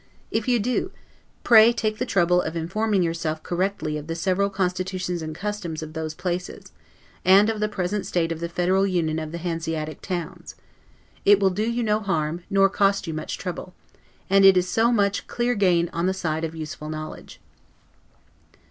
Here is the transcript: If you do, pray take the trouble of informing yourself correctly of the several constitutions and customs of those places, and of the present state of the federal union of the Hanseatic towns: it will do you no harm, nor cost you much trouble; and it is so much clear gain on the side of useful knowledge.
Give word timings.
If 0.31 0.47
you 0.47 0.57
do, 0.57 0.89
pray 1.43 1.71
take 1.71 1.99
the 1.99 2.07
trouble 2.07 2.41
of 2.41 2.55
informing 2.55 3.03
yourself 3.03 3.43
correctly 3.43 3.97
of 3.99 4.07
the 4.07 4.15
several 4.15 4.49
constitutions 4.49 5.21
and 5.21 5.35
customs 5.35 5.83
of 5.83 5.93
those 5.93 6.15
places, 6.15 6.71
and 7.23 7.51
of 7.51 7.59
the 7.59 7.69
present 7.69 8.07
state 8.07 8.31
of 8.31 8.39
the 8.39 8.49
federal 8.49 8.87
union 8.87 9.19
of 9.19 9.31
the 9.31 9.37
Hanseatic 9.37 10.01
towns: 10.01 10.55
it 11.23 11.39
will 11.39 11.51
do 11.51 11.69
you 11.69 11.83
no 11.83 11.99
harm, 11.99 12.41
nor 12.49 12.67
cost 12.67 13.05
you 13.05 13.13
much 13.13 13.37
trouble; 13.37 13.75
and 14.27 14.43
it 14.43 14.57
is 14.57 14.67
so 14.67 14.91
much 14.91 15.27
clear 15.27 15.53
gain 15.53 15.87
on 15.93 16.07
the 16.07 16.15
side 16.15 16.43
of 16.43 16.55
useful 16.55 16.89
knowledge. 16.89 17.39